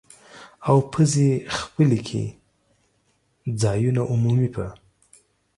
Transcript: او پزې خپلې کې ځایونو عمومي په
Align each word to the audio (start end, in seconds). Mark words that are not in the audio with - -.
او 0.69 0.77
پزې 0.91 1.29
خپلې 1.59 1.99
کې 2.07 2.23
ځایونو 3.61 4.01
عمومي 4.11 4.49
په 4.55 4.65